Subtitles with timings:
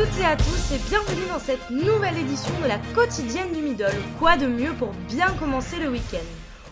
[0.00, 3.92] toutes et à tous et bienvenue dans cette nouvelle édition de la quotidienne du Middle.
[4.18, 6.24] Quoi de mieux pour bien commencer le week-end?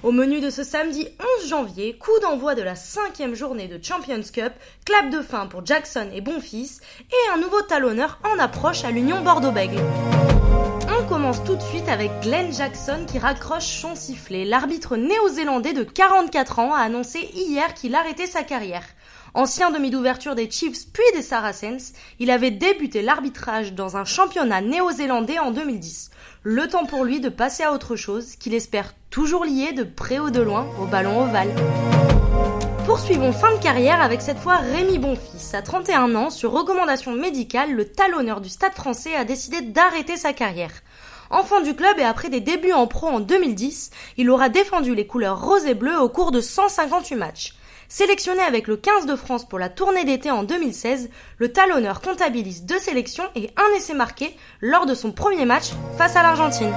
[0.03, 1.07] Au menu de ce samedi
[1.43, 4.55] 11 janvier, coup d'envoi de la cinquième journée de Champions Cup,
[4.87, 9.21] clap de fin pour Jackson et Bonfils et un nouveau talonneur en approche à l'Union
[9.21, 9.83] Bordeaux-Bègles.
[11.29, 14.47] Tout de suite avec Glenn Jackson qui raccroche son sifflet.
[14.47, 18.85] L'arbitre néo-zélandais de 44 ans a annoncé hier qu'il arrêtait sa carrière.
[19.35, 24.63] Ancien demi d'ouverture des Chiefs puis des Saracens, il avait débuté l'arbitrage dans un championnat
[24.63, 26.11] néo-zélandais en 2010.
[26.45, 30.19] Le temps pour lui de passer à autre chose, qu'il espère toujours lié de près
[30.19, 31.55] ou de loin au ballon ovale.
[32.87, 35.55] Poursuivons fin de carrière avec cette fois Rémi Bonfils.
[35.55, 40.33] À 31 ans, sur recommandation médicale, le talonneur du Stade français a décidé d'arrêter sa
[40.33, 40.73] carrière.
[41.31, 45.07] Enfant du club et après des débuts en pro en 2010, il aura défendu les
[45.07, 47.55] couleurs rose et bleu au cours de 158 matchs.
[47.91, 52.65] Sélectionné avec le 15 de France pour la tournée d'été en 2016, le talonneur comptabilise
[52.65, 56.73] deux sélections et un essai marqué lors de son premier match face à l'Argentine.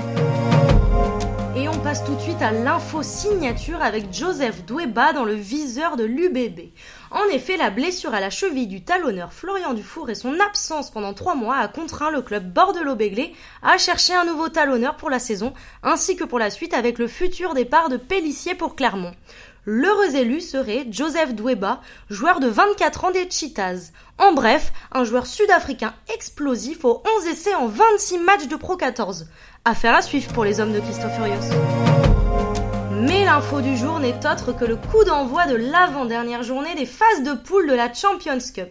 [1.55, 5.95] Et on passe tout de suite à l'info signature avec Joseph Doueba dans le viseur
[5.95, 6.72] de l'UBB.
[7.13, 11.13] En effet, la blessure à la cheville du talonneur Florian Dufour et son absence pendant
[11.13, 15.53] trois mois a contraint le club bordelot-béglé à chercher un nouveau talonneur pour la saison,
[15.83, 19.11] ainsi que pour la suite avec le futur départ de Pellissier pour Clermont.
[19.65, 23.91] L'heureux élu serait Joseph Dweba, joueur de 24 ans des Cheetahs.
[24.17, 29.27] En bref, un joueur sud-africain explosif aux 11 essais en 26 matchs de Pro 14.
[29.65, 32.00] Affaire à suivre pour les hommes de Christophe Furios.
[33.03, 37.23] Mais l'info du jour n'est autre que le coup d'envoi de l'avant-dernière journée des phases
[37.23, 38.69] de poule de la Champions Cup.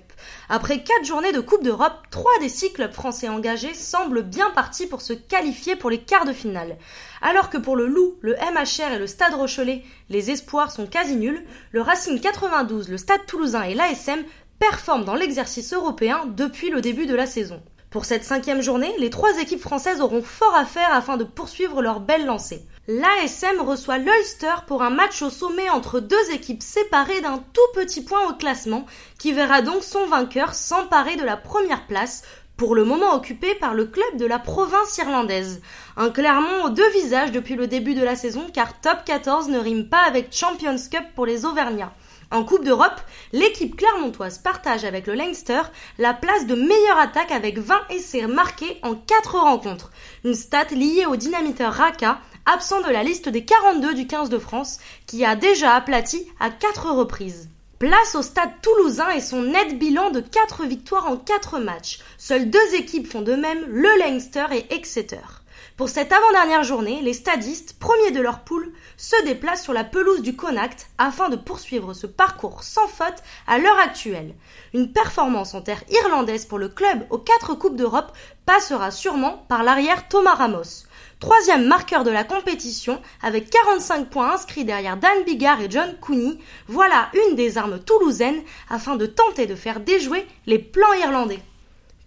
[0.48, 4.86] Après 4 journées de Coupe d'Europe, 3 des 6 clubs français engagés semblent bien partis
[4.86, 6.77] pour se qualifier pour les quarts de finale.
[7.23, 11.17] Alors que pour le Loup, le MHR et le Stade Rochelet, les espoirs sont quasi
[11.17, 14.23] nuls, le Racing 92, le Stade Toulousain et l'ASM
[14.61, 17.61] performent dans l'exercice européen depuis le début de la saison.
[17.91, 21.83] Pour cette cinquième journée, les trois équipes françaises auront fort à faire afin de poursuivre
[21.83, 22.64] leur belle lancée.
[22.89, 28.02] L'ASM reçoit l'Ulster pour un match au sommet entre deux équipes séparées d'un tout petit
[28.02, 28.86] point au classement,
[29.18, 32.23] qui verra donc son vainqueur s'emparer de la première place,
[32.57, 35.63] pour le moment occupé par le club de la province irlandaise.
[35.96, 39.58] Un Clermont aux deux visages depuis le début de la saison car top 14 ne
[39.58, 41.95] rime pas avec Champions Cup pour les Auvergnats.
[42.33, 43.01] En Coupe d'Europe,
[43.33, 45.62] l'équipe clermontoise partage avec le Leinster
[45.98, 49.91] la place de meilleure attaque avec 20 essais marqués en 4 rencontres.
[50.24, 54.39] Une stat liée au dynamiteur Raka, absent de la liste des 42 du 15 de
[54.39, 57.48] France, qui a déjà aplati à 4 reprises.
[57.78, 62.00] Place au stade toulousain et son net bilan de 4 victoires en 4 matchs.
[62.18, 65.39] Seules deux équipes font de même, le Leinster et Exeter.
[65.80, 70.20] Pour cette avant-dernière journée, les stadistes, premiers de leur poule, se déplacent sur la pelouse
[70.20, 74.35] du Connacht afin de poursuivre ce parcours sans faute à l'heure actuelle.
[74.74, 78.13] Une performance en terre irlandaise pour le club aux quatre Coupes d'Europe
[78.45, 80.85] passera sûrement par l'arrière Thomas Ramos.
[81.18, 86.36] Troisième marqueur de la compétition, avec 45 points inscrits derrière Dan Bigard et John Cooney,
[86.68, 91.41] voilà une des armes toulousaines afin de tenter de faire déjouer les plans irlandais.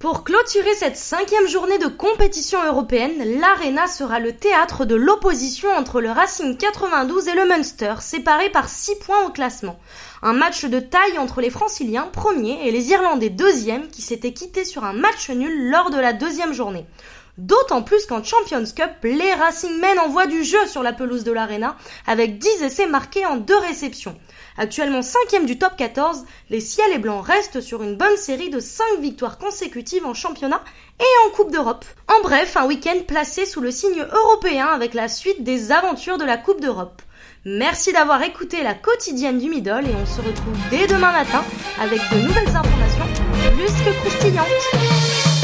[0.03, 6.02] Pour clôturer cette cinquième journée de compétition européenne, l'Arena sera le théâtre de l'opposition entre
[6.02, 9.80] le Racing 92 et le Munster, séparés par 6 points au classement.
[10.22, 14.66] Un match de taille entre les Franciliens, premiers, et les Irlandais, deuxièmes, qui s'étaient quittés
[14.66, 16.85] sur un match nul lors de la deuxième journée.
[17.38, 21.31] D'autant plus qu'en Champions Cup, les Racing Men envoient du jeu sur la pelouse de
[21.31, 24.16] l'Arena, avec 10 essais marqués en deux réceptions.
[24.55, 28.59] Actuellement cinquième du top 14, les Ciels et Blancs restent sur une bonne série de
[28.59, 30.63] 5 victoires consécutives en championnat
[30.99, 31.85] et en Coupe d'Europe.
[32.07, 36.25] En bref, un week-end placé sous le signe européen avec la suite des aventures de
[36.25, 37.01] la Coupe d'Europe.
[37.45, 41.43] Merci d'avoir écouté la quotidienne du Middle et on se retrouve dès demain matin
[41.81, 43.07] avec de nouvelles informations
[43.57, 45.43] plus que croustillantes.